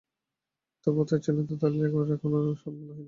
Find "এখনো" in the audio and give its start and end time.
2.41-2.59